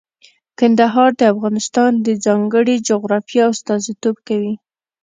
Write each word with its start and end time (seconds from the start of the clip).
کندهار 0.59 1.09
د 1.19 1.21
افغانستان 1.33 1.91
د 2.05 2.07
ځانګړي 2.25 2.75
جغرافیه 2.87 3.43
استازیتوب 3.53 4.15
کوي. 4.27 4.53